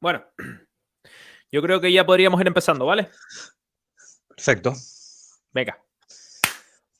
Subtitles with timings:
[0.00, 0.24] Bueno,
[1.52, 3.08] yo creo que ya podríamos ir empezando, ¿vale?
[4.28, 4.72] Perfecto.
[5.52, 5.76] Venga.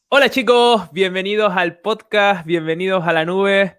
[0.09, 3.79] Hola chicos, bienvenidos al podcast, bienvenidos a la nube.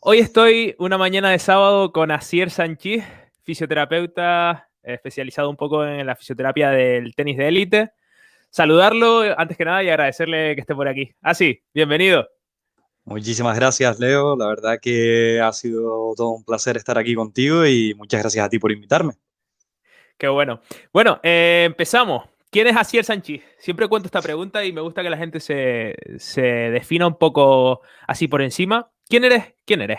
[0.00, 3.04] Hoy estoy una mañana de sábado con Asier Sánchez,
[3.42, 7.92] fisioterapeuta especializado un poco en la fisioterapia del tenis de élite.
[8.50, 11.12] Saludarlo antes que nada y agradecerle que esté por aquí.
[11.22, 12.28] Así, bienvenido.
[13.10, 14.36] Muchísimas gracias, Leo.
[14.36, 18.48] La verdad que ha sido todo un placer estar aquí contigo y muchas gracias a
[18.48, 19.14] ti por invitarme.
[20.16, 20.60] Qué bueno.
[20.92, 22.28] Bueno, eh, empezamos.
[22.52, 23.42] ¿Quién es Asier Sánchez?
[23.58, 27.80] Siempre cuento esta pregunta y me gusta que la gente se, se defina un poco
[28.06, 28.92] así por encima.
[29.08, 29.54] ¿Quién eres?
[29.64, 29.98] ¿Quién eres?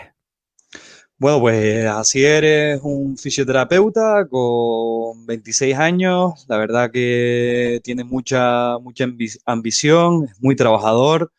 [1.18, 6.46] Bueno, pues Asier es un fisioterapeuta con 26 años.
[6.48, 9.04] La verdad que tiene mucha, mucha
[9.44, 11.30] ambición, es muy trabajador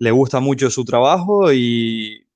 [0.00, 2.26] le gusta mucho su trabajo y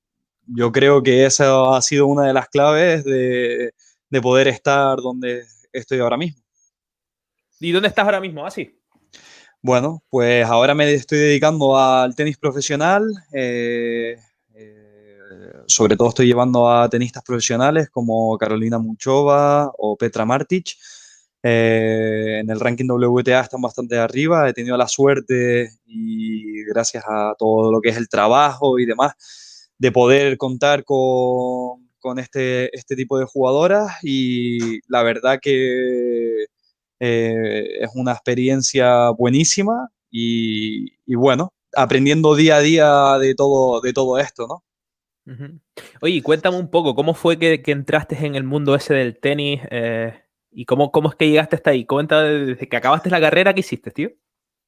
[0.46, 3.72] yo creo que esa ha sido una de las claves de,
[4.22, 6.40] poder estar donde estoy ahora mismo.
[7.58, 8.46] ¿Y dónde estás ahora mismo?
[8.46, 8.78] Así.
[9.60, 13.10] bueno, pues ahora me estoy dedicando al tenis profesional.
[13.32, 14.16] Eh,
[14.54, 20.76] eh, sobre todo estoy llevando a tenistas profesionales como Carolina Muchova o Petra Martic.
[21.46, 24.48] Eh, en el ranking WTA están bastante arriba.
[24.48, 29.12] He tenido la suerte y gracias a todo lo que es el trabajo y demás,
[29.76, 36.46] de poder contar con, con este, este tipo de jugadoras y la verdad que
[37.00, 43.92] eh, es una experiencia buenísima y, y, bueno, aprendiendo día a día de todo, de
[43.92, 44.64] todo esto, ¿no?
[46.00, 49.60] Oye, cuéntame un poco, ¿cómo fue que, entraste en el mundo ese del tenis?
[49.70, 50.23] Eh,
[50.54, 51.84] ¿Y cómo, cómo es que llegaste hasta ahí?
[51.84, 54.10] Cuenta desde que acabaste la carrera, ¿qué hiciste, tío?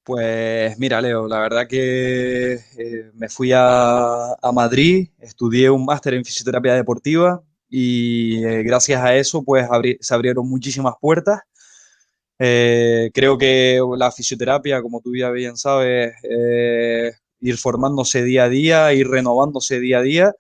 [0.03, 6.25] Pues mira, Leo, la verdad que eh, me fui a, Madrid, estudié un máster en
[6.25, 9.67] fisioterapia deportiva y eh, gracias a eso pues
[10.01, 11.41] se abrieron muchísimas puertas.
[12.39, 16.15] Eh, creo que la fisioterapia, como tú ya bien sabes,
[17.41, 20.35] ir formándose día a día, ir renovándose día a día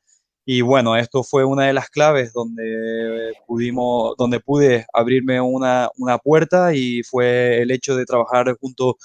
[0.49, 6.19] y bueno, esto fue una de las claves donde pudimos, donde pude abrirme una, una
[6.19, 8.97] puerta y fue el hecho de trabajar junto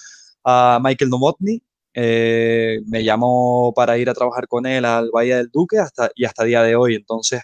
[0.43, 1.63] a Michael Novotny.
[1.95, 6.25] Eh, me llamó para ir a trabajar con él al Bahía del Duque hasta, y
[6.25, 6.93] hasta día de hoy.
[6.93, 7.41] Entonces,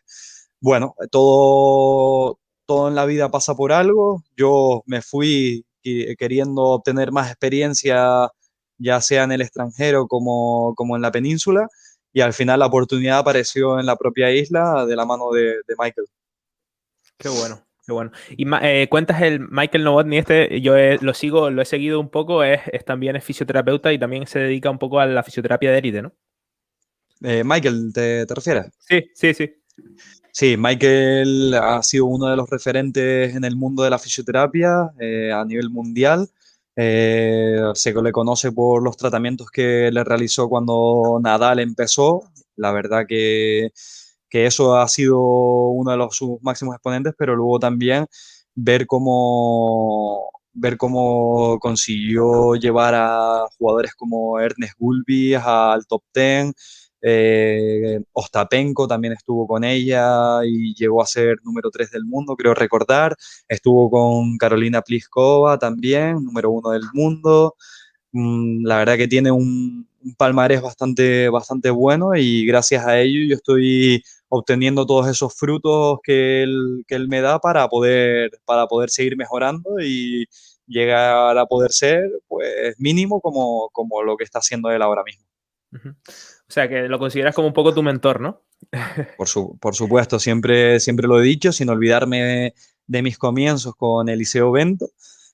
[0.62, 4.24] bueno, todo, todo en la vida pasa por algo.
[4.38, 5.66] Yo me fui
[6.20, 8.30] queriendo obtener más experiencia,
[8.78, 11.68] ya sea en el extranjero como, como en la península
[12.14, 16.08] y al final la oportunidad apareció en la propia isla de la mano de, Michael.
[17.18, 18.12] Qué bueno, qué bueno.
[18.32, 22.44] Y eh, cuentas el Michael Novotny este, yo lo sigo, lo he seguido un poco,
[22.44, 26.02] es, también es fisioterapeuta y también se dedica un poco a la fisioterapia de élite,
[26.02, 26.14] ¿no?
[27.24, 28.68] Eh, Michael, ¿te, refieres?
[28.80, 29.52] Sí, sí, sí.
[30.32, 35.32] Sí, Michael ha sido uno de los referentes en el mundo de la fisioterapia eh,
[35.32, 36.30] a nivel mundial.
[36.80, 42.22] Eh, se le conoce por los tratamientos que le realizó cuando Nadal empezó.
[42.56, 43.72] La verdad que,
[44.30, 48.06] que eso ha sido uno de los, sus máximos exponentes, pero luego también
[48.54, 56.54] ver cómo, ver cómo consiguió llevar a jugadores como Ernest Gulbis al top 10
[57.02, 62.54] eh, Ostapenko también estuvo con ella y llegó a ser número 3 del mundo, creo
[62.54, 63.16] recordar.
[63.48, 67.56] Estuvo con Carolina Pliskova también, número 1 del mundo.
[68.12, 69.88] Mm, la verdad que tiene un,
[70.18, 76.44] palmarés bastante, bastante bueno y gracias a ello yo estoy obteniendo todos esos frutos que
[76.44, 80.28] él, que él me da para poder, para poder seguir mejorando y
[80.68, 85.28] llegar a poder ser pues mínimo como, como lo que está haciendo él ahora mismo.
[85.74, 88.44] O sea, que lo consideras como un poco tu mentor, ¿no?
[89.18, 89.28] Por,
[89.60, 92.54] por supuesto, siempre, siempre lo he dicho, sin olvidarme
[92.88, 94.90] de, mis comienzos con Eliseo Bento,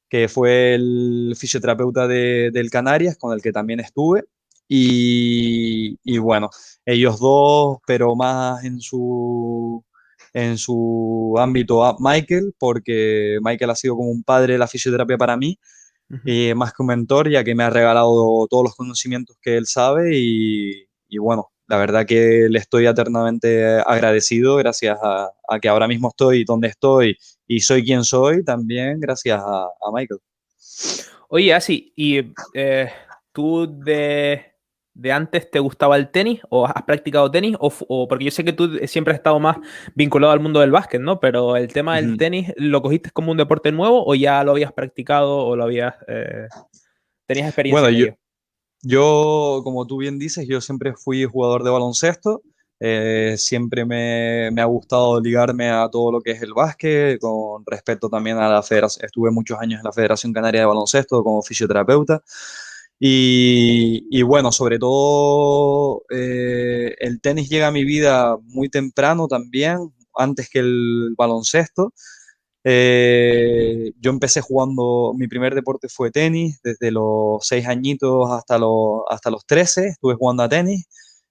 [0.09, 4.25] que fue el fisioterapeuta de, del Canarias, con el que también estuve.
[4.67, 6.49] Y, y, bueno,
[6.85, 9.83] ellos dos, pero más en su,
[10.33, 15.17] en su ámbito a Michael, porque Michael ha sido como un padre de la fisioterapia
[15.17, 15.59] para mí,
[16.25, 19.65] y más que un mentor, ya que me ha regalado todos los conocimientos que él
[19.67, 25.31] sabe y, y bueno, la verdad que le estoy eternamente agradecido gracias a,
[25.61, 27.17] que ahora mismo estoy donde estoy
[27.47, 30.19] y soy quien soy también gracias a, Michael.
[31.29, 32.91] Oye, así, ¿y eh,
[33.31, 34.52] tú de,
[35.11, 37.55] antes te gustaba el tenis o has practicado tenis?
[37.59, 39.57] O, porque yo sé que tú siempre has estado más
[39.95, 41.19] vinculado al mundo del básquet, ¿no?
[41.19, 44.71] Pero el tema del tenis, ¿lo cogiste como un deporte nuevo o ya lo habías
[44.73, 45.95] practicado o lo habías...
[46.07, 46.47] Eh,
[47.25, 47.81] tenías experiencia?
[47.81, 48.13] Bueno, yo,
[48.81, 52.43] yo, como tú bien dices, yo siempre fui jugador de baloncesto.
[52.79, 57.63] Eh, siempre me, me, ha gustado ligarme a todo lo que es el básquet, con
[57.65, 59.05] respecto también a la federación.
[59.05, 62.21] Estuve muchos años en la Federación Canaria de Baloncesto como fisioterapeuta.
[62.99, 70.49] Y, bueno, sobre todo eh, el tenis llega a mi vida muy temprano también, antes
[70.49, 71.93] que el baloncesto.
[72.65, 79.01] Eh, yo empecé jugando, mi primer deporte fue tenis, desde los 6 añitos hasta los,
[79.09, 80.85] hasta los 13 estuve jugando a tenis.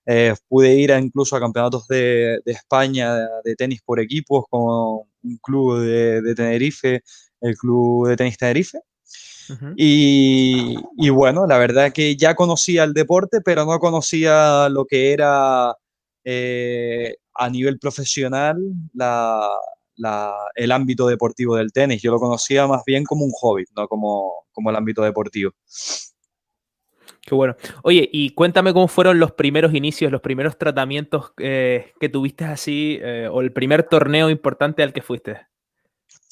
[0.06, 4.62] Eh, pude ir incluso a campeonatos de, de, España de tenis por equipos, con
[5.22, 7.02] un club de, de Tenerife,
[7.40, 8.80] el Club de Tenis Tenerife.
[9.48, 9.74] Uh -huh.
[9.76, 15.12] y, y, bueno, la verdad que ya conocía el deporte, pero no conocía lo que
[15.12, 15.74] era
[16.24, 18.56] eh, a nivel profesional
[18.94, 19.48] la,
[19.96, 22.02] la, el ámbito deportivo del tenis.
[22.02, 25.52] Yo lo conocía más bien como un hobby, no como, como el ámbito deportivo.
[27.24, 27.54] Qué bueno.
[27.84, 32.98] Oye, y cuéntame cómo fueron los primeros inicios, los primeros tratamientos eh, que tuviste así,
[33.00, 35.38] eh, o el primer torneo importante al que fuiste.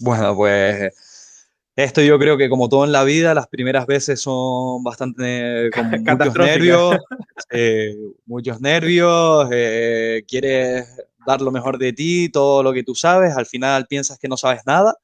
[0.00, 0.92] Bueno, pues
[1.84, 5.90] esto yo creo que como todo en la vida, las primeras veces son bastante con
[5.90, 6.96] muchos nervios,
[7.50, 7.96] eh,
[8.26, 10.86] muchos nervios, eh, quieres
[11.26, 14.36] dar lo mejor de ti, todo lo que tú sabes, al final piensas que no
[14.36, 14.96] sabes nada.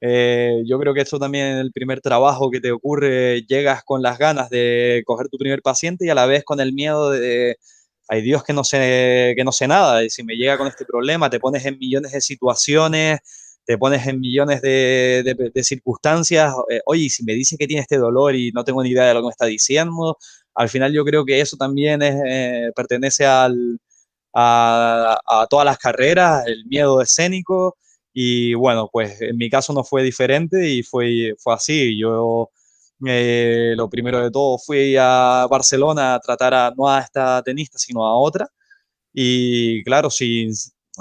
[0.00, 4.18] Eh, yo creo que esto también el primer trabajo que te ocurre, llegas con las
[4.18, 7.56] ganas de coger tu primer paciente y a la vez con el miedo de,
[8.08, 10.84] ay Dios que no sé, que no sé nada, y si me llega con este
[10.84, 13.20] problema, te pones en millones de situaciones,
[13.66, 17.82] te pones en millones de, de, de circunstancias, eh, oye, si me dice que tiene
[17.82, 20.18] este dolor y no tengo ni idea de lo que me está diciendo,
[20.54, 23.78] al final yo creo que eso también es, eh, pertenece al,
[24.34, 27.76] a, a, todas las carreras, el miedo escénico,
[28.18, 31.98] y bueno, pues en mi caso no fue diferente y fue, fue así.
[31.98, 32.50] Yo
[33.06, 37.78] eh, lo primero de todo fui a Barcelona a tratar a, no a esta tenista,
[37.78, 38.48] sino a otra.
[39.12, 40.48] Y claro, si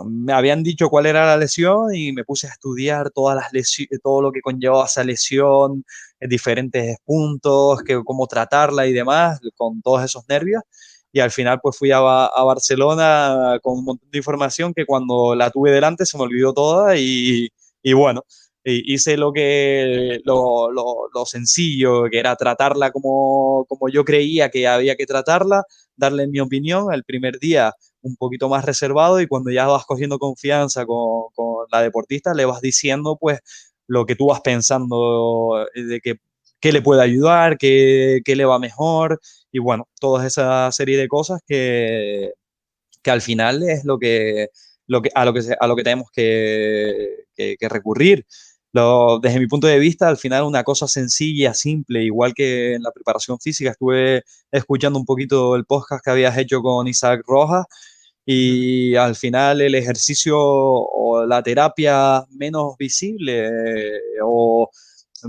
[0.04, 4.00] me habían dicho cuál era la lesión y me puse a estudiar todas las lesiones,
[4.04, 5.86] todo lo que conllevaba esa lesión,
[6.20, 10.64] en diferentes puntos, que, cómo tratarla y demás, con todos esos nervios.
[11.12, 15.34] Y al final pues fui a, a, Barcelona con un montón de información que cuando
[15.36, 17.48] la tuve delante se me olvidó toda y,
[17.82, 18.24] y bueno,
[18.66, 24.68] hice lo que lo, lo, lo, sencillo, que era tratarla como, como yo creía que
[24.68, 25.64] había que tratarla,
[25.96, 26.92] darle mi opinión.
[26.94, 27.74] El primer día
[28.06, 32.46] un poquito más reservado y cuando ya vas cogiendo confianza con, con la deportista le
[32.46, 33.40] vas diciendo pues
[33.88, 36.20] lo que tú vas pensando de que
[36.60, 39.20] qué le puede ayudar, qué, qué, le va mejor
[39.52, 42.32] y bueno, toda esa serie de cosas que,
[43.04, 44.50] que al final es lo que,
[44.88, 48.26] lo que, a, lo que, a lo que tenemos que, que, recurrir.
[49.22, 52.92] Desde mi punto de vista, al final una cosa sencilla, simple, igual que en la
[52.92, 57.66] preparación física, estuve escuchando un poquito el podcast que habías hecho con Isaac Rojas
[58.26, 64.70] y al final el ejercicio o la terapia menos visible eh, o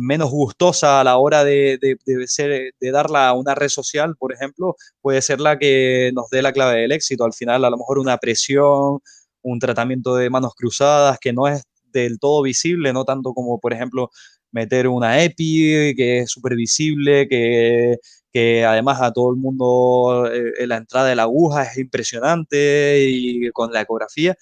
[0.01, 4.17] menos gustosa a la hora de, de, de, ser, de darla a una red social,
[4.17, 7.25] por ejemplo, puede ser la que nos dé la clave del éxito.
[7.25, 9.01] Al final, a lo mejor una presión,
[9.43, 13.73] un tratamiento de manos cruzadas que no es del todo visible, no tanto como, por
[13.73, 14.11] ejemplo,
[14.51, 17.97] meter una EPI que es súper visible, que,
[18.37, 23.51] que además a todo el mundo eh, la entrada de la aguja es impresionante y
[23.53, 24.37] con la ecografía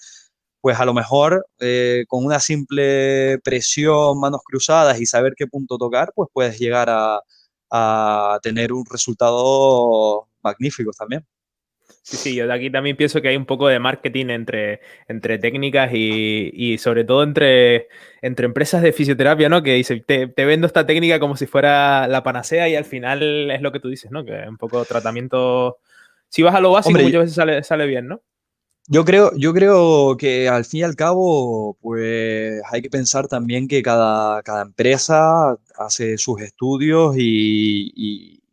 [0.59, 5.77] pues a lo mejor eh, con una simple presión, manos cruzadas y saber qué punto
[5.77, 7.21] tocar, pues puedes llegar a,
[7.71, 11.25] a tener un resultado magnífico también.
[12.05, 15.39] Sí, sí, yo de aquí también pienso que hay un poco de marketing entre, entre
[15.39, 17.87] técnicas y, y sobre todo entre,
[18.21, 19.63] entre empresas de fisioterapia, ¿no?
[19.63, 23.49] Que dicen, te, te, vendo esta técnica como si fuera la panacea y al final
[23.49, 24.23] es lo que tú dices, ¿no?
[24.23, 25.79] Que es un poco tratamiento...
[26.29, 28.21] Si vas a lo básico, Hombre, muchas veces sale, sale bien, ¿no?
[28.87, 33.67] Yo creo, yo creo que al fin y al cabo, pues hay que pensar también
[33.67, 38.43] que cada, cada empresa hace sus estudios y, y,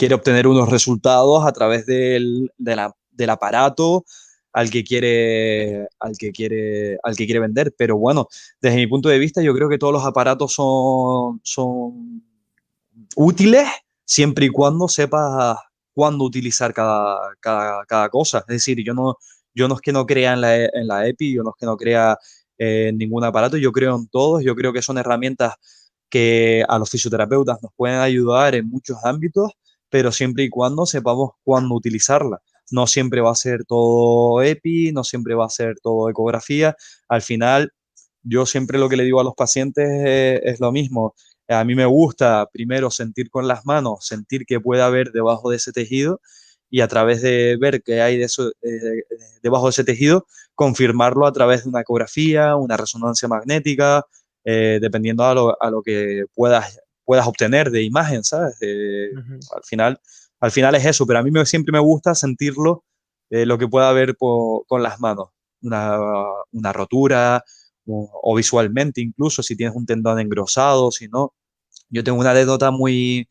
[0.00, 4.06] quiere obtener unos resultados a través del, del aparato
[4.50, 7.74] al que quiere al que quiere al que quiere vender.
[7.76, 8.26] Pero bueno
[8.62, 12.24] desde mi punto de vista yo creo que todos los aparatos son son
[13.14, 13.68] útiles
[14.06, 15.58] siempre y cuando sepas
[15.92, 18.38] cuándo utilizar cada, cada, cosa.
[18.38, 19.16] Es decir yo no
[19.54, 21.66] yo no es que no crea en la, en la EPI, yo no es que
[21.66, 22.16] no crea
[22.56, 25.56] en ningún aparato, yo creo en todos, yo creo que son herramientas
[26.08, 29.52] que a los fisioterapeutas nos pueden ayudar en muchos ámbitos,
[29.90, 32.40] pero siempre y cuando sepamos cuándo utilizarla.
[32.70, 36.76] No siempre va a ser todo EPI, no siempre va a ser todo ecografía.
[37.08, 37.72] Al final,
[38.22, 39.88] yo siempre lo que le digo a los pacientes
[40.44, 41.14] es, lo mismo.
[41.48, 45.56] A mí me gusta primero sentir con las manos, sentir que puede haber debajo de
[45.56, 46.20] ese tejido
[46.70, 48.52] y a través de ver qué hay eso,
[49.42, 54.06] debajo de ese tejido, confirmarlo a través de una ecografía, una resonancia magnética,
[54.44, 56.78] dependiendo a lo, a lo, que puedas,
[57.10, 58.56] puedas obtener de imagen, ¿sabes?
[58.62, 60.00] Al final
[60.40, 62.84] al final es eso, pero a mí me, siempre me gusta sentirlo,
[63.28, 65.28] eh, lo que pueda haber con las manos,
[65.62, 65.98] una,
[66.52, 67.44] una rotura
[67.86, 71.34] o, visualmente incluso, si tienes un tendón engrosado, si no.
[71.90, 73.28] Yo tengo una anécdota muy,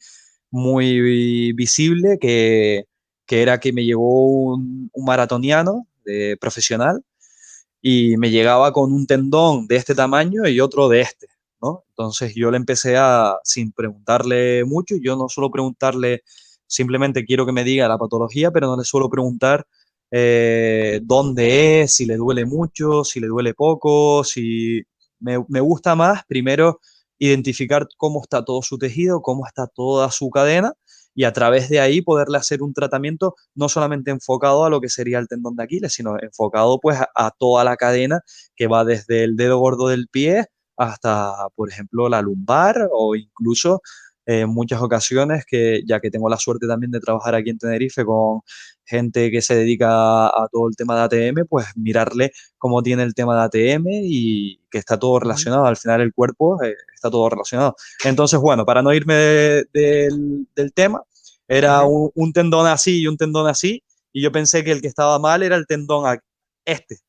[0.51, 2.85] muy visible que,
[3.25, 7.03] que era que me llegó un, un maratoniano de, profesional
[7.81, 11.27] y me llegaba con un tendón de este tamaño y otro de este.
[11.99, 16.23] Entonces yo le empecé a, sin preguntarle mucho, yo no suelo preguntarle
[16.65, 19.67] simplemente quiero que me diga la patología, pero no le suelo preguntar
[20.09, 24.81] eh, dónde es, si le duele mucho, si le duele poco, si
[25.19, 26.79] me, me, gusta más primero
[27.17, 30.73] identificar cómo está todo su tejido, cómo está toda su cadena
[31.13, 34.87] y a través de ahí poderle hacer un tratamiento no solamente enfocado a lo que
[34.87, 38.21] sería el tendón de Aquiles, sino enfocado pues a, a toda la cadena
[38.55, 40.47] que va desde el dedo gordo del pie
[40.79, 43.81] hasta, por ejemplo, la lumbar o incluso
[44.25, 48.05] en muchas ocasiones, que ya que tengo la suerte también de trabajar aquí en Tenerife
[48.05, 48.41] con
[48.85, 53.15] gente que se dedica a, todo el tema de ATM, pues mirarle cómo tiene el
[53.15, 55.65] tema de ATM y que está todo relacionado.
[55.65, 57.75] Al final el cuerpo eh, está todo relacionado.
[58.05, 61.01] Entonces, bueno, para no irme del, tema,
[61.47, 63.83] era un, tendón así y un tendón así,
[64.13, 66.19] y yo pensé que el que estaba mal era el tendón
[66.65, 66.99] este.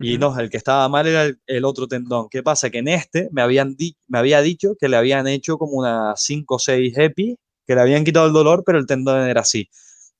[0.00, 2.28] Y no, el que estaba mal era el, otro tendón.
[2.30, 2.70] ¿Qué pasa?
[2.70, 3.76] Que en este me, habían
[4.06, 7.36] me había dicho que le habían hecho como unas 5 o 6 EPI,
[7.66, 9.68] que le habían quitado el dolor, pero el tendón era así.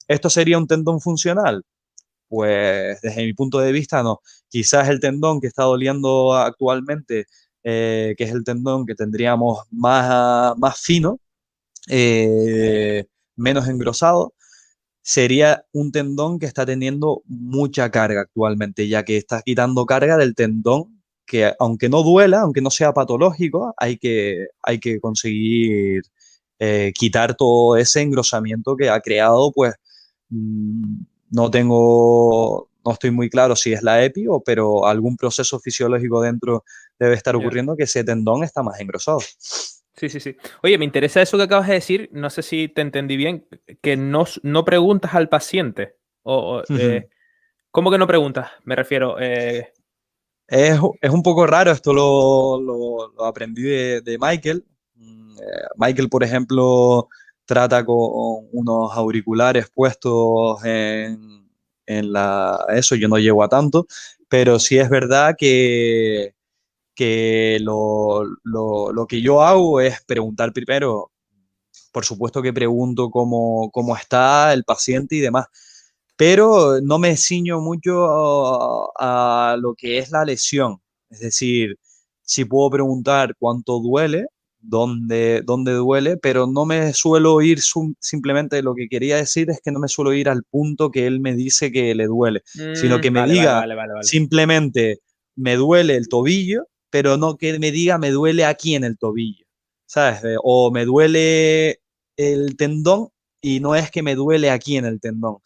[0.08, 1.62] ¿Esto sería un tendón funcional?
[2.28, 4.20] Pues desde mi punto de vista no.
[4.48, 7.26] Quizás el tendón que está doliendo actualmente,
[7.64, 11.20] eh, que es el tendón que tendríamos más, más fino,
[11.88, 13.06] eh,
[13.36, 14.34] menos engrosado,
[15.08, 20.34] sería un tendón que está teniendo mucha carga actualmente, ya que está quitando carga del
[20.34, 26.02] tendón que aunque no duela, aunque no sea patológico, hay que, hay que conseguir
[26.58, 29.74] eh, quitar todo ese engrosamiento que ha creado, pues
[30.28, 31.00] mm,
[31.30, 36.20] no tengo, no estoy muy claro si es la EPI o, pero algún proceso fisiológico
[36.20, 36.64] dentro
[36.98, 39.20] debe estar ocurriendo que ese tendón está más engrosado.
[39.98, 40.36] Sí, sí, sí.
[40.62, 42.08] Oye, me interesa eso que acabas de decir.
[42.12, 43.48] No sé si te entendí bien,
[43.82, 45.96] que no, no preguntas al paciente.
[46.22, 47.08] O, eh,
[47.72, 48.50] ¿Cómo que no preguntas?
[48.64, 49.18] Me refiero.
[49.18, 49.72] Eh,
[50.46, 54.64] es, es, un poco raro, esto lo, lo, aprendí de, de Michael.
[54.94, 57.08] Mm, eh, Michael, por ejemplo,
[57.44, 57.96] trata con
[58.52, 61.50] unos auriculares puestos en,
[61.86, 62.64] en la...
[62.68, 63.88] Eso yo no llego a tanto,
[64.28, 66.34] pero sí es verdad que
[66.98, 71.12] que lo, lo, lo, que yo hago es preguntar primero,
[71.92, 75.46] por supuesto que pregunto cómo, cómo está el paciente y demás,
[76.16, 78.04] pero no me ciño mucho
[78.98, 80.78] a, lo que es la lesión.
[81.08, 81.76] Es decir,
[82.22, 84.26] si puedo preguntar cuánto duele,
[84.58, 87.60] dónde, dónde duele, pero no me suelo ir
[88.00, 91.20] simplemente lo que quería decir es que no me suelo ir al punto que él
[91.20, 92.42] me dice que le duele,
[92.74, 93.64] sino mm, que me diga
[94.02, 94.98] simplemente
[95.36, 99.46] me duele el tobillo pero no que me diga me duele aquí en el tobillo,
[99.86, 100.22] ¿sabes?
[100.42, 101.80] O me duele
[102.16, 103.08] el tendón
[103.40, 105.38] y no es que me duele aquí en el tendón.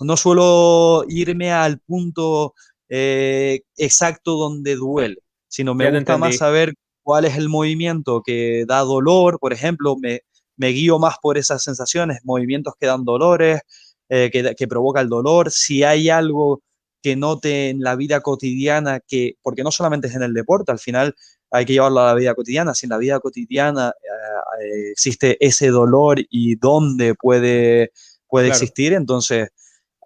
[0.00, 2.54] No suelo irme al punto
[2.88, 8.80] eh, exacto donde duele, sino me gusta más saber cuál es el movimiento que da
[8.80, 10.20] dolor, por ejemplo, me,
[10.56, 13.60] me guío más por esas sensaciones, movimientos que dan dolores,
[14.08, 16.62] eh, que, que provoca el dolor, si hay algo
[17.02, 20.78] que note en la vida cotidiana, que, porque no solamente es en el deporte, al
[20.78, 21.14] final
[21.50, 25.36] hay que llevarlo a la vida cotidiana, si en la vida cotidiana eh, eh, existe
[25.44, 27.92] ese dolor y dónde puede,
[28.28, 29.50] puede existir, entonces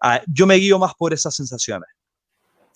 [0.01, 1.89] ah, yo me guío más por esas sensaciones.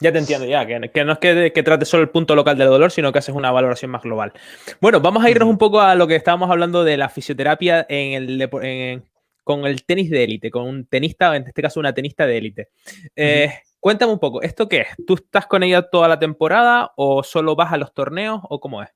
[0.01, 2.69] Ya te entiendo, ya, que, no es que, que trate solo el punto local del
[2.69, 4.33] dolor, sino que haces una valoración más global.
[4.81, 8.13] Bueno, vamos a irnos un poco a lo que estábamos hablando de la fisioterapia en
[8.13, 9.03] el, en,
[9.43, 12.69] con el tenis de élite, con un tenista, en este caso una tenista de élite.
[13.17, 14.89] Eh, Cuéntame un poco, ¿esto qué es?
[15.07, 18.83] ¿Tú estás con ella toda la temporada o solo vas a los torneos o cómo
[18.83, 18.89] es?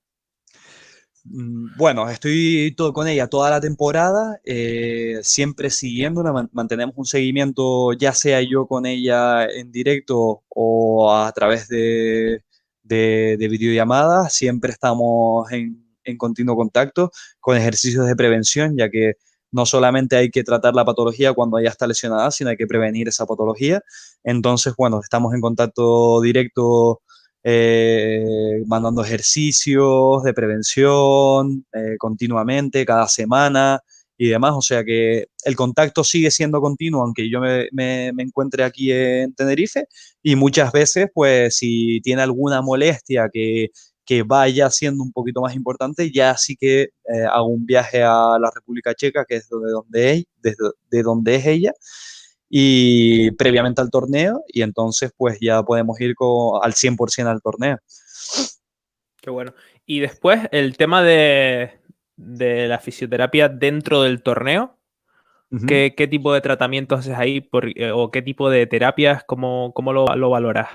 [1.24, 7.92] Mm, bueno, estoy todo con ella toda la temporada, eh, siempre siguiéndola, mantenemos un seguimiento,
[7.92, 12.42] ya sea yo con ella en directo o a través de,
[12.82, 19.14] de, videollamadas, siempre estamos en, en continuo contacto con ejercicios de prevención, ya que
[19.52, 23.08] no solamente hay que tratar la patología cuando ya está lesionada, sino hay que prevenir
[23.08, 23.80] esa patología.
[24.24, 27.02] Entonces, bueno, estamos en contacto directo
[27.44, 33.80] eh, mandando ejercicios de prevención eh, continuamente, cada semana,
[34.22, 34.52] y demás.
[34.54, 39.34] O sea que el contacto sigue siendo continuo, aunque yo me, me, encuentre aquí en
[39.34, 39.86] Tenerife.
[40.22, 43.70] Y muchas veces, pues si tiene alguna molestia que,
[44.04, 48.38] que vaya siendo un poquito más importante, ya sí que eh, hago un viaje a
[48.40, 51.72] la República Checa, que es de donde, es, desde, de donde es ella,
[52.48, 57.78] y previamente al torneo, y entonces pues ya podemos ir con, al 100% al torneo.
[59.20, 59.54] Qué bueno.
[59.86, 61.82] Y después el tema de,
[62.16, 64.78] de la fisioterapia dentro del torneo.
[65.68, 69.22] ¿Qué, ¿Qué, tipo de tratamientos haces ahí eh, o qué tipo de terapias?
[69.24, 70.68] ¿Cómo, cómo lo, lo valoras?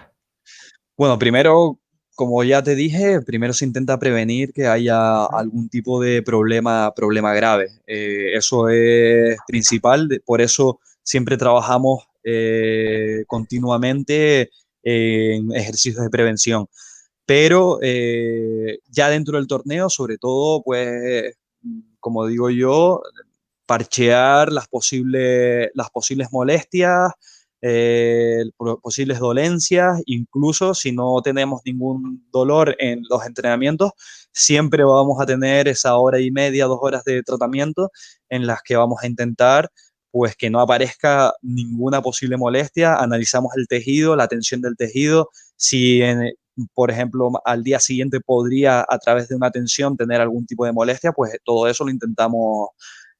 [0.96, 1.80] Bueno, primero,
[2.18, 7.32] como ya te dije, primero se intenta prevenir que haya algún tipo de problema, problema
[7.36, 7.70] grave.
[7.86, 14.50] Eh, eso es principal, por eso siempre trabajamos eh, continuamente
[14.82, 16.66] en ejercicios de prevención.
[17.28, 21.38] Pero ya dentro del torneo, sobre todo, pues
[22.00, 23.04] como digo yo,
[23.68, 27.12] parchear las posibles, las posibles molestias,
[27.62, 28.44] eh,
[28.82, 33.92] posibles dolencias, incluso si no tenemos ningún dolor en los entrenamientos,
[34.32, 37.92] siempre vamos a tener esa hora y media, dos horas de tratamiento
[38.30, 39.70] en las que vamos a intentar
[40.12, 46.02] pues que no aparezca ninguna posible molestia, analizamos el tejido, la tensión del tejido, si
[46.02, 46.34] en,
[46.74, 50.74] por ejemplo, al día siguiente podría a través de una tensión tener algún tipo de
[50.74, 52.70] molestia, pues todo eso lo intentamos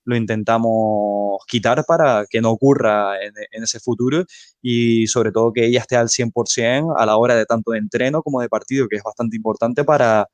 [0.08, 4.24] lo intentamos quitar para que no ocurra en, en, ese futuro
[4.62, 8.24] y sobre todo que ella esté al 100% a la hora de tanto de entreno
[8.24, 10.28] como de partido, que es bastante importante para,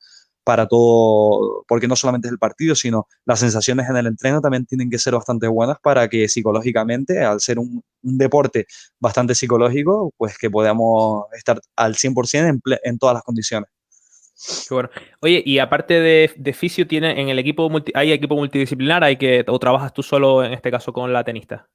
[0.44, 4.66] para todo, porque no solamente es el partido, sino las sensaciones en el entreno también
[4.66, 8.68] tienen que ser bastante buenas para que psicológicamente, al ser un, deporte
[9.00, 13.70] bastante psicológico, pues que podamos estar al 100% en, en todas las condiciones.
[14.70, 14.90] Bueno.
[15.22, 19.46] Oye, y aparte de, de fisio, ¿tiene, en el equipo ¿hay equipo multidisciplinar hay que,
[19.48, 21.68] o trabajas tú solo, en este caso, con la tenista?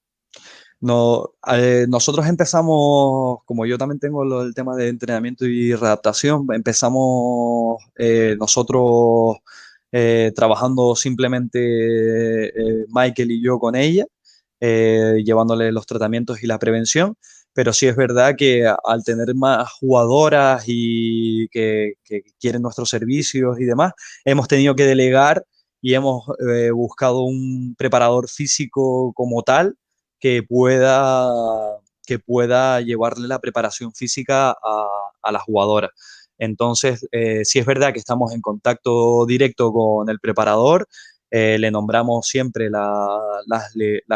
[0.81, 7.83] No, eh, nosotros empezamos, como yo también tengo el tema de entrenamiento y readaptación, empezamos
[7.97, 9.39] eh, nosotros
[9.91, 12.53] eh, trabajando simplemente
[12.91, 14.07] Michael y yo con ella,
[14.61, 17.17] llevándole los tratamientos y la prevención,
[17.59, 23.59] pero sí es verdad que al tener más jugadoras y que, que quieren nuestros servicios
[23.59, 23.95] y demás,
[24.25, 25.45] hemos tenido que delegar
[25.83, 26.25] y hemos
[26.73, 29.77] buscado un preparador físico como tal
[30.21, 31.33] que pueda,
[32.07, 34.87] que pueda llevarle la preparación física a,
[35.21, 35.91] a la jugadora.
[36.39, 40.87] Entonces, eh, si es verdad que estamos en contacto directo con el preparador,
[41.31, 43.75] eh, le nombramos siempre las,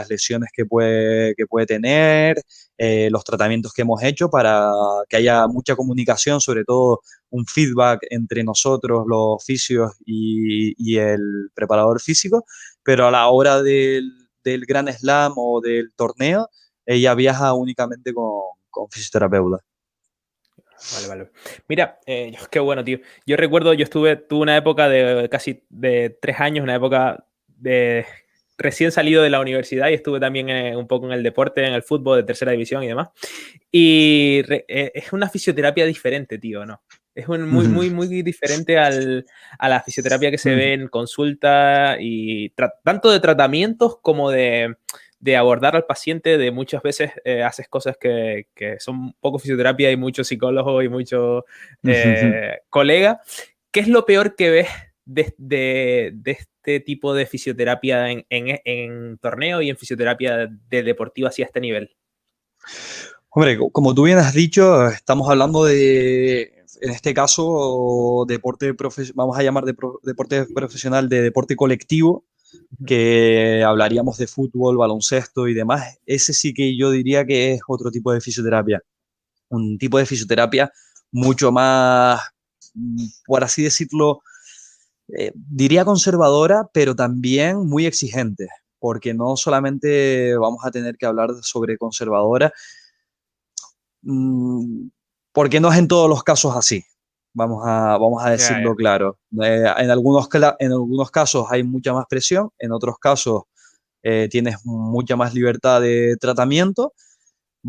[0.08, 2.42] lesiones que puede, que puede tener,
[2.78, 4.72] eh, los tratamientos que hemos hecho para
[5.08, 12.00] que haya mucha comunicación, sobre todo un feedback entre nosotros, los fisios y, el preparador
[12.00, 12.44] físico,
[12.82, 14.10] pero a la hora del,
[14.44, 16.48] del Gran Slam o del torneo,
[16.86, 19.58] ella viaja únicamente con, con fisioterapeuta.
[20.94, 21.30] Vale, vale.
[21.68, 22.98] Mira, eh, qué bueno, tío.
[23.26, 28.06] Yo recuerdo, yo estuve, tuve una época de casi de tres años, una época de
[28.58, 31.72] recién salido de la universidad y estuve también eh, un poco en el deporte, en
[31.74, 33.08] el fútbol de tercera división y demás.
[33.70, 36.82] Y eh, es una fisioterapia diferente, tío, ¿no?
[37.14, 39.26] Es muy, muy, muy diferente al,
[39.58, 44.76] a la fisioterapia que se ve en consulta y tanto de tratamientos como de,
[45.22, 46.36] de, abordar al paciente.
[46.36, 50.88] De muchas veces eh, haces cosas que, que, son poco fisioterapia y mucho psicólogo y
[50.88, 51.44] mucho
[51.84, 53.20] eh, colega.
[53.70, 54.68] ¿Qué es lo peor que ves
[55.04, 60.82] de, de, de este tipo de fisioterapia en, en, en, torneo y en fisioterapia de
[60.82, 61.96] deportiva hacia este nivel?
[63.30, 68.74] Hombre, como tú bien has dicho, estamos hablando de en este caso, deporte
[69.14, 72.24] vamos a llamar de deporte profesional de deporte colectivo,
[72.86, 75.98] que hablaríamos de fútbol, baloncesto y demás.
[76.06, 78.82] Ese sí que yo diría que es otro tipo de fisioterapia.
[79.48, 80.72] Un tipo de fisioterapia
[81.12, 82.20] mucho más,
[82.74, 84.22] mm, por así decirlo,
[85.08, 91.30] eh, diría conservadora, pero también muy exigente, porque no solamente vamos a tener que hablar
[91.42, 92.52] sobre conservadora,
[94.02, 94.88] mm,
[95.32, 96.84] porque no es en todos los casos así.
[97.34, 99.18] Vamos a, vamos a decirlo claro.
[99.42, 103.44] Eh, en, algunos, en algunos casos hay mucha más presión, en otros casos
[104.02, 106.92] eh, tienes mucha más libertad de tratamiento.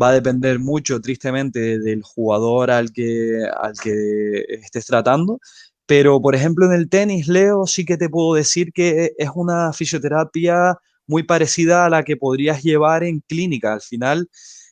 [0.00, 5.38] Va a depender mucho, tristemente, del jugador al que, al que estés tratando.
[5.86, 9.72] Pero, por ejemplo, en el tenis, Leo, sí que te puedo decir que es una
[9.72, 13.74] fisioterapia muy parecida a la que podrías llevar en clínica.
[13.74, 14.28] Al final,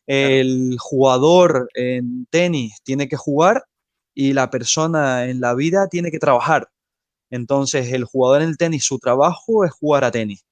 [0.07, 3.65] el jugador en tenis tiene que jugar
[4.14, 6.68] y la persona en la vida tiene que trabajar.
[7.31, 10.44] Entonces, el jugador en el tenis, su trabajo es jugar a tenis.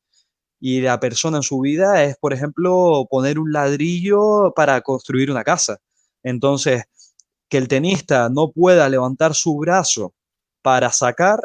[0.60, 5.44] y la persona en su vida es, por ejemplo, poner un ladrillo para construir una
[5.44, 5.78] casa.
[6.22, 6.84] Entonces,
[7.48, 10.14] que el tenista no pueda levantar su brazo
[10.62, 11.40] para sacar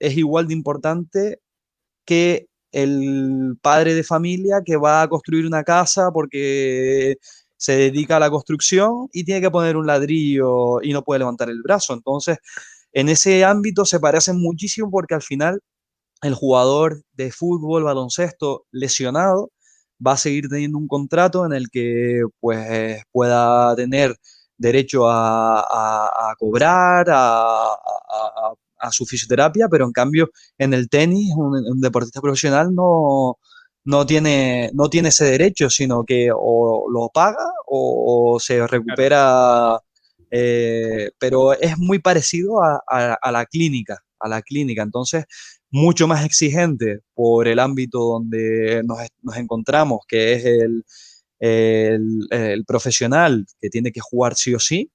[0.00, 1.40] es igual de importante
[2.06, 7.16] que el padre de familia que va a construir una casa porque
[7.62, 11.48] se dedica a la construcción y tiene que poner un ladrillo y no puede levantar
[11.48, 11.94] el brazo.
[11.94, 12.38] Entonces,
[12.92, 15.60] en ese ámbito se parecen muchísimo porque al final
[16.22, 19.52] el jugador de fútbol, baloncesto lesionado
[20.04, 24.16] va a seguir teniendo un contrato en el que pues pueda tener
[24.58, 27.76] derecho a, cobrar, a,
[28.90, 33.38] su fisioterapia, pero en cambio en el tenis un, deportista profesional no,
[33.84, 39.80] no, tiene, no tiene ese derecho, sino que o lo paga o, se recupera,
[40.30, 44.82] eh, pero es muy parecido a, la clínica, a la clínica.
[44.82, 45.24] Entonces,
[45.70, 50.84] mucho más exigente por el ámbito donde nos, nos encontramos, que es el,
[51.40, 54.90] el, profesional que tiene que jugar sí o sí.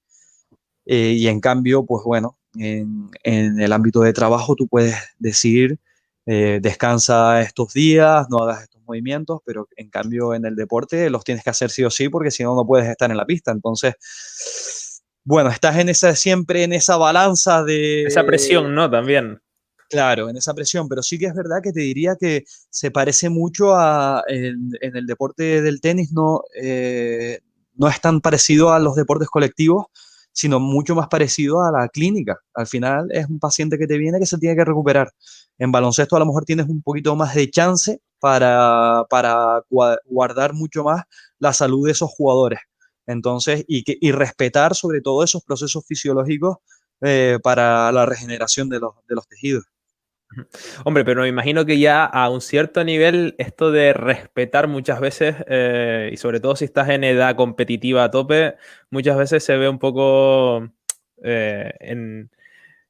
[0.86, 5.80] Eh, y en cambio, pues bueno, en, en, el ámbito de trabajo tú puedes decir,
[6.26, 11.24] eh, descansa estos días, no hagas estos movimientos, pero en cambio en el deporte los
[11.24, 13.52] tienes que hacer sí o sí porque si no, no puedes estar en la pista.
[13.52, 13.96] Entonces,
[15.24, 18.04] bueno, estás en esa, siempre en esa balanza de...
[18.04, 18.90] Esa presión, ¿no?
[18.90, 19.40] También.
[19.90, 23.30] Claro, en esa presión, pero sí que es verdad que te diría que se parece
[23.30, 27.40] mucho a en, el deporte del tenis, no, eh,
[27.76, 29.86] no es tan parecido a los deportes colectivos,
[30.34, 32.38] sino mucho más parecido a la clínica.
[32.54, 35.12] Al final es un paciente que te viene que se tiene que recuperar.
[35.58, 39.64] En baloncesto a lo mejor tienes un poquito más de chance para, para
[40.06, 41.04] guardar mucho más
[41.40, 42.60] la salud de esos jugadores.
[43.06, 46.58] Entonces, y, que, y respetar sobre todo esos procesos fisiológicos
[47.02, 49.66] eh, para la regeneración de los, de los tejidos.
[50.84, 55.36] Hombre, pero me imagino que ya a un cierto nivel esto de respetar muchas veces,
[55.48, 58.56] eh, y sobre todo si estás en edad competitiva a tope,
[58.90, 60.68] muchas veces se ve un poco
[61.24, 62.30] eh, en,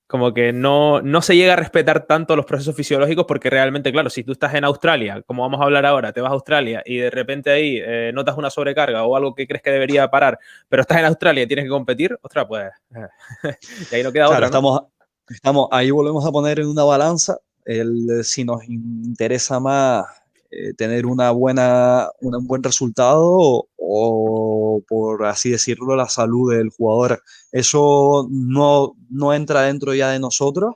[0.07, 4.09] como que no, no se llega a respetar tanto los procesos fisiológicos porque realmente, claro,
[4.09, 6.97] si tú estás en Australia, como vamos a hablar ahora, te vas a Australia y
[6.97, 10.39] de repente ahí eh, notas una sobrecarga o algo que crees que debería parar,
[10.69, 12.71] pero estás en Australia y tienes que competir, ostras, pues
[13.91, 14.45] y ahí no queda otra.
[14.45, 14.81] Estamos,
[15.29, 20.05] Estamos, ahí volvemos a poner en una balanza el, si nos interesa más
[20.51, 27.21] eh, tener una buena, un buen resultado o, por así decirlo, la salud del jugador.
[27.51, 30.75] Eso no, no entra dentro ya de nosotros,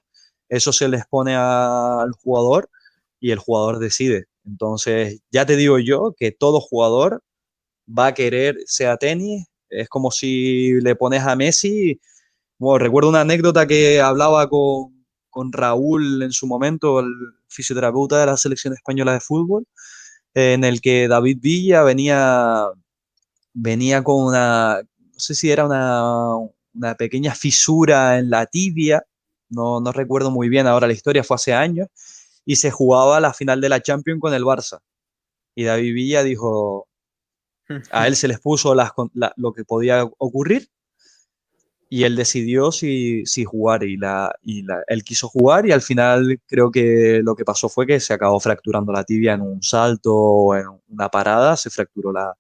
[0.50, 2.70] eso se les pone al jugador
[3.20, 4.26] y el jugador decide.
[4.46, 7.24] Entonces, ya te digo yo que todo jugador
[7.88, 12.00] va a querer, sea tenis, es como si le pones a Messi
[12.78, 17.08] recuerdo una anécdota que hablaba con, con, Raúl en su momento, el
[17.52, 19.66] fisioterapeuta de la selección española de fútbol,
[20.34, 22.68] en el que David Villa venía,
[23.54, 26.36] venía con una, no sé si era una,
[26.74, 29.04] una pequeña fisura en la tibia,
[29.50, 31.88] no, no recuerdo muy bien ahora la historia, fue hace años,
[32.46, 34.80] y se jugaba la final de la Champions con el Barça.
[35.56, 36.88] Y David Villa dijo,
[37.92, 40.70] a él se les puso lo que podía ocurrir
[41.94, 45.82] y él decidió si, si jugar y, la, y la, él quiso jugar y al
[45.82, 49.62] final creo que lo que pasó fue que se acabó fracturando la tibia en un
[49.62, 52.34] salto o en una parada, se fracturó la,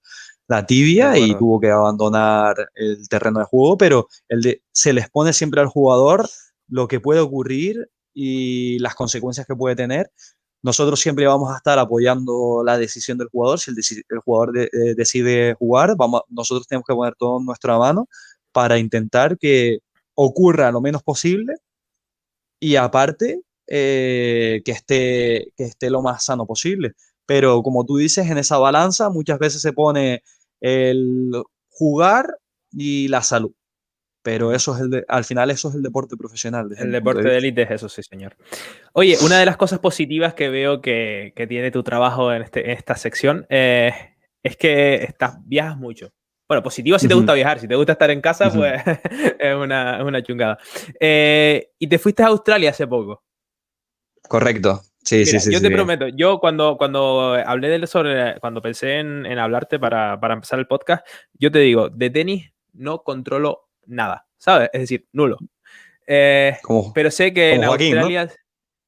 [0.47, 5.09] la tibia y tuvo que abandonar el terreno de juego, pero el de, se les
[5.09, 6.29] pone siempre al jugador
[6.69, 10.11] lo que puede ocurrir y las consecuencias que puede tener.
[10.63, 13.59] Nosotros siempre vamos a estar apoyando la decisión del jugador.
[13.59, 17.77] Si el, el jugador eh, decide jugar, vamos, nosotros tenemos que poner todo en nuestra
[17.77, 18.07] mano
[18.51, 19.79] para intentar que
[20.15, 21.55] ocurra lo menos posible
[22.59, 26.93] y aparte eh, que, esté, que esté lo más sano posible.
[27.25, 30.23] Pero como tú dices, en esa balanza muchas veces se pone
[30.59, 31.31] el
[31.69, 32.37] jugar
[32.71, 33.53] y la salud.
[34.23, 36.69] Pero eso es el al final eso es el deporte profesional.
[36.77, 38.35] El deporte de élite es eso, sí, señor.
[38.93, 42.71] Oye, una de las cosas positivas que veo que, que tiene tu trabajo en, este,
[42.71, 43.93] esta sección eh,
[44.43, 46.11] es que estás, viajas mucho.
[46.51, 48.73] Bueno, positivo si te gusta viajar, si te gusta estar en casa, pues
[49.39, 50.59] es una, una chungada.
[50.99, 53.23] Eh, y te fuiste a Australia hace poco.
[54.27, 54.81] Correcto.
[55.01, 55.49] Sí, sí, sí.
[55.49, 60.19] Yo te prometo, yo cuando, cuando hablé de sobre, cuando pensé en, en hablarte para,
[60.19, 64.69] para, empezar el podcast, yo te digo, de tenis no controlo nada, ¿sabes?
[64.73, 65.37] Es decir, nulo.
[66.05, 66.57] Eh,
[66.93, 68.29] pero sé que en Australia.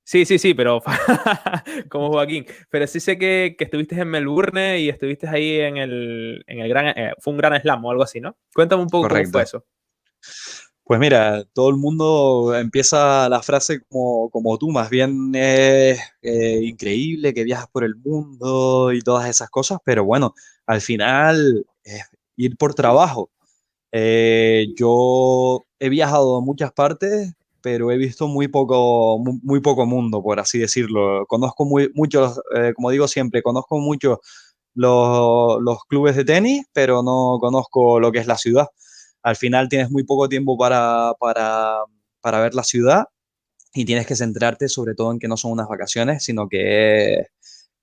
[0.04, 0.82] Sí, sí, sí, pero
[1.90, 2.46] como Joaquín.
[2.70, 6.70] Pero sí sé que, que, estuviste en Melbourne y estuviste ahí en el, en el
[6.70, 6.88] gran.
[6.88, 8.36] Eh, fue un gran slam o algo así, ¿no?
[8.54, 9.66] Cuéntame un poco cómo fue eso.
[10.86, 16.60] Pues mira, todo el mundo empieza la frase como, como tú, más bien es eh,
[16.62, 20.34] increíble que viajas por el mundo y todas esas cosas, pero bueno,
[20.66, 22.04] al final es
[22.36, 23.32] ir por trabajo.
[23.94, 30.22] Eh, yo he viajado a muchas partes, pero he visto muy poco, muy, poco mundo,
[30.22, 31.26] por así decirlo.
[31.28, 34.22] Conozco muy, muchos, eh, como digo siempre, conozco mucho
[34.76, 38.68] los, los clubes de tenis, pero no conozco lo que es la ciudad
[39.24, 43.06] al final tienes muy poco tiempo para, para, ver la ciudad
[43.74, 47.28] y tienes que centrarte sobre todo en que no son unas vacaciones, sino que,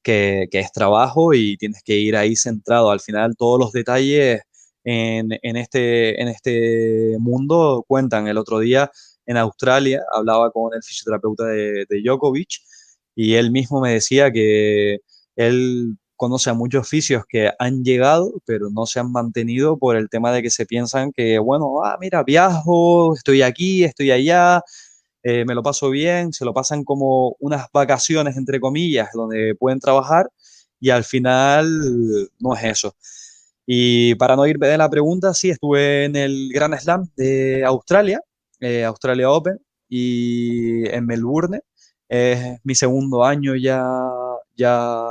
[0.03, 2.90] que, es trabajo y tienes que ir ahí centrado.
[2.90, 4.43] Al final todos los detalles
[4.85, 8.29] en, en, este, en este mundo cuentan.
[8.29, 8.90] El otro día
[9.31, 12.61] en Australia hablaba con el fisioterapeuta de, de Djokovic
[13.14, 14.99] y él mismo me decía que
[15.37, 20.09] él conoce a muchos oficios que han llegado, pero no se han mantenido por el
[20.09, 24.62] tema de que se piensan que, bueno, ah, mira, viajo, estoy aquí, estoy allá,
[25.23, 29.79] eh, me lo paso bien, se lo pasan como unas vacaciones, entre comillas, donde pueden
[29.81, 30.29] trabajar
[30.81, 32.97] y al final no es eso.
[33.64, 38.21] Y para no irme de la pregunta, sí, estuve en el Grand Slam de Australia,
[38.61, 41.61] eh, Australia Open, y en Melbourne.
[42.09, 43.83] Es mi segundo año ya
[44.61, 45.05] ya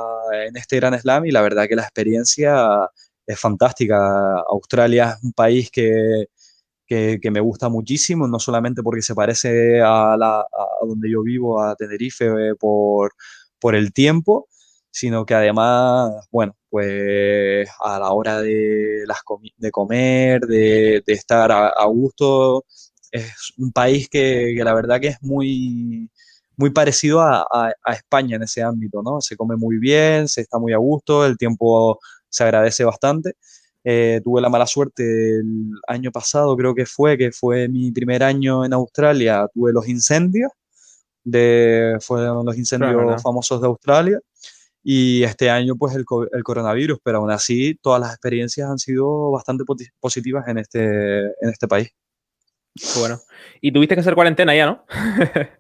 [0.48, 2.90] en este Gran Slam y la verdad que la experiencia
[3.26, 4.40] es fantástica.
[4.50, 6.26] Australia es un país que,
[6.88, 10.46] que, me gusta muchísimo, no solamente porque se parece a, la,
[10.88, 13.14] donde yo vivo, a Tenerife, eh, por,
[13.60, 14.48] por el tiempo,
[14.92, 19.20] sino que además, bueno, pues a la hora de, las
[19.58, 22.66] de comer, de estar a, gusto,
[23.12, 26.10] es un país que, que, la verdad que es muy,
[26.60, 29.22] muy parecido a, España en ese ámbito, ¿no?
[29.22, 33.36] Se come muy bien, se está muy a gusto, el tiempo se agradece bastante.
[33.86, 38.24] Eh, tuve la mala suerte el año pasado, creo que fue, que fue mi primer
[38.24, 40.52] año en Australia, tuve los incendios,
[41.24, 44.20] de, fueron los incendios famosos de Australia,
[44.84, 49.32] y este año pues el, el, coronavirus, pero aún así todas las experiencias han sido
[49.32, 49.64] bastante
[50.02, 51.90] positivas en este, en este país.
[52.98, 53.20] Bueno,
[53.62, 54.86] y tuviste que hacer cuarentena ya, ¿no?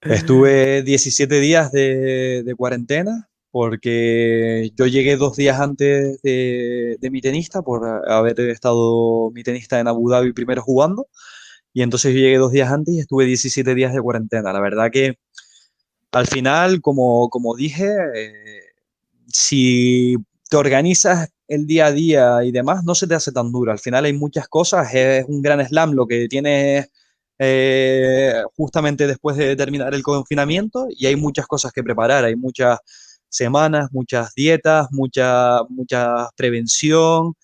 [0.00, 7.86] Estuve 17 días de, cuarentena porque yo llegué dos días antes de, mi tenista por
[8.10, 11.06] haber estado mi tenista en Abu Dhabi primero jugando
[11.72, 14.52] y entonces yo llegué dos días antes y estuve 17 días de cuarentena.
[14.52, 15.18] La verdad que
[16.12, 18.60] al final, como, como dije, eh,
[19.26, 20.16] si
[20.48, 23.72] te organizas el día a día y demás, no se te hace tan duro.
[23.72, 26.90] Al final hay muchas cosas, es un gran slam, lo que tienes
[27.38, 32.78] eh, justamente después de terminar el confinamiento y hay muchas cosas que preparar, hay muchas
[33.28, 37.34] semanas, muchas dietas, mucha, mucha prevención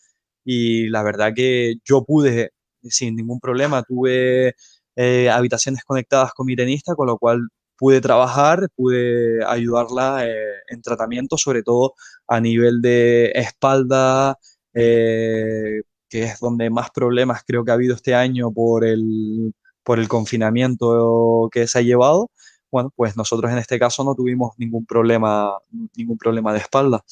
[0.44, 4.54] y la verdad que yo pude sin ningún problema, tuve
[4.96, 7.48] eh, habitaciones conectadas con mi tenista, con lo cual
[7.80, 10.34] pude trabajar, pude ayudarla eh,
[10.68, 11.94] en tratamiento, sobre todo
[12.28, 14.36] a nivel de espalda,
[14.74, 20.08] que es donde más problemas creo que ha habido este año por el, por el
[20.08, 22.30] confinamiento que se ha llevado,
[22.70, 25.56] bueno, pues nosotros en este caso no tuvimos ningún problema,
[25.96, 27.02] ningún problema de espalda,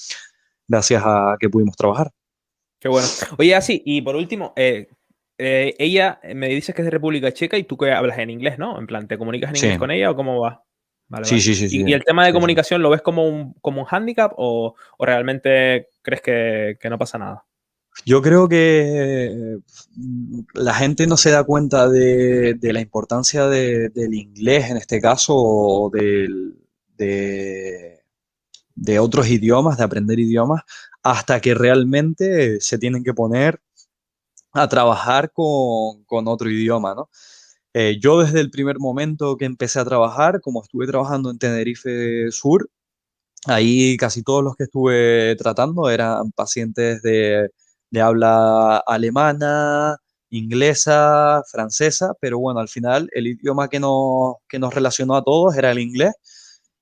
[0.68, 2.10] gracias a que pudimos trabajar.
[2.78, 3.08] Qué bueno.
[3.38, 4.88] Oye, así, y por último, eh,
[5.38, 8.58] eh, ella me dices que es de República Checa y tú que hablas en inglés,
[8.58, 8.78] ¿no?
[8.78, 10.64] En plan, ¿te comunicas en inglés con ella o cómo va?
[11.22, 14.32] sí, sí, sí, ¿Y, el tema de comunicación lo ves como un, como un hándicap
[14.36, 17.44] o, o, realmente crees que, que no pasa nada?
[18.04, 19.58] Yo creo que
[19.96, 25.34] mm, la gente no se da cuenta de, la importancia del inglés en este caso
[25.36, 26.54] o de,
[29.00, 30.62] otros idiomas, de aprender idiomas,
[31.02, 33.60] hasta que realmente se tienen que poner
[34.58, 37.10] a trabajar con, otro idioma, ¿no?
[37.74, 42.30] Eh, yo desde el primer momento que empecé a trabajar, como estuve trabajando en Tenerife
[42.30, 42.70] Sur,
[43.46, 47.50] ahí casi todos los que estuve tratando eran pacientes de
[47.90, 49.96] de habla alemana,
[50.30, 55.56] inglesa, francesa, pero bueno, al final el idioma que nos, que nos relacionó a todos
[55.56, 56.12] era el inglés.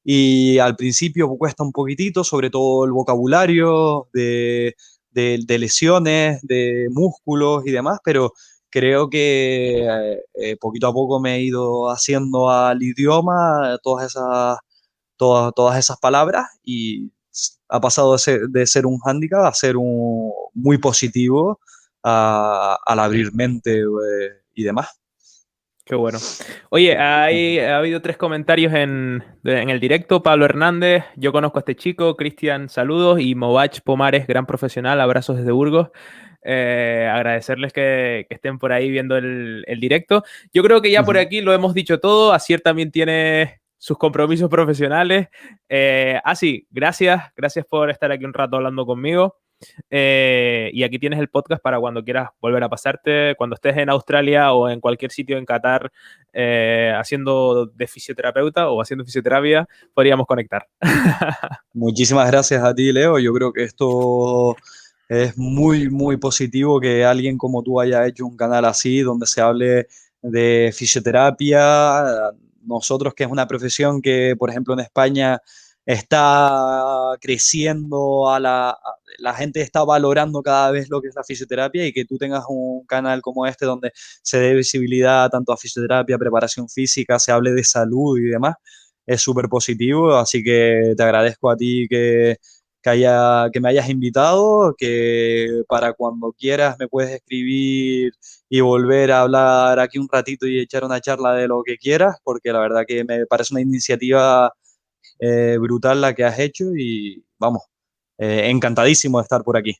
[0.04, 4.76] Y al principio cuesta un poquitito, sobre todo el vocabulario de,
[5.16, 8.32] de, lesiones, de músculos y demás, pero
[8.68, 14.58] creo que eh, eh, poquito a poco me he ido haciendo al idioma todas esas,
[15.16, 17.10] todas, todas esas palabras y
[17.68, 21.60] ha pasado de ser, de ser un hándicap a ser un, muy positivo
[22.02, 24.88] al abrir mente eh, y demás.
[25.86, 26.18] Qué bueno.
[26.70, 30.20] Oye, hay, ha habido tres comentarios en, en, el directo.
[30.20, 32.16] Pablo Hernández, yo conozco a este chico.
[32.16, 33.20] Cristian, saludos.
[33.20, 35.90] Y Movach Pomares, gran profesional, abrazos desde Burgos.
[36.42, 40.24] Eh, agradecerles que, estén por ahí viendo el, directo.
[40.52, 42.32] Yo creo que ya por aquí lo hemos dicho todo.
[42.32, 45.28] Asier también tiene sus compromisos profesionales.
[45.68, 49.36] Eh, así, gracias, gracias por estar aquí un rato hablando conmigo.
[49.90, 53.90] Eh, y aquí tienes el podcast para cuando quieras volver a pasarte, cuando estés en
[53.90, 55.90] Australia o en cualquier sitio en Qatar
[56.32, 60.66] eh, haciendo de fisioterapeuta o haciendo fisioterapia, podríamos conectar.
[61.72, 63.18] Muchísimas gracias a ti, Leo.
[63.18, 64.56] Yo creo que esto
[65.08, 69.40] es muy, muy positivo que alguien como tú haya hecho un canal así, donde se
[69.40, 69.86] hable
[70.22, 72.32] de fisioterapia.
[72.62, 75.40] Nosotros, que es una profesión que, por ejemplo, en España
[75.86, 78.76] está creciendo, a la,
[79.18, 82.44] la gente está valorando cada vez lo que es la fisioterapia y que tú tengas
[82.48, 87.52] un canal como este donde se dé visibilidad tanto a fisioterapia, preparación física, se hable
[87.52, 88.56] de salud y demás,
[89.06, 92.36] es súper positivo, así que te agradezco a ti que,
[92.82, 98.12] que, haya, que me hayas invitado, que para cuando quieras me puedes escribir
[98.48, 102.16] y volver a hablar aquí un ratito y echar una charla de lo que quieras,
[102.24, 104.52] porque la verdad que me parece una iniciativa
[105.18, 107.62] eh, brutal la que has hecho y vamos,
[108.18, 109.76] eh, encantadísimo de estar por aquí.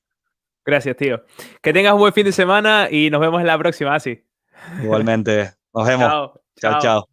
[0.64, 1.22] Gracias, tío.
[1.62, 4.24] Que tengas un buen fin de semana y nos vemos en la próxima, así.
[4.82, 5.52] Igualmente.
[5.72, 6.32] Nos vemos.
[6.58, 6.80] chao.
[6.80, 7.08] chao.